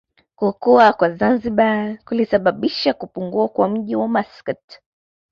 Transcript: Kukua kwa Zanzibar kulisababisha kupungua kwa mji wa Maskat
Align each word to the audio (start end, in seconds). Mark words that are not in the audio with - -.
Kukua 0.35 0.93
kwa 0.93 1.11
Zanzibar 1.15 1.97
kulisababisha 2.03 2.93
kupungua 2.93 3.47
kwa 3.47 3.69
mji 3.69 3.95
wa 3.95 4.07
Maskat 4.07 4.79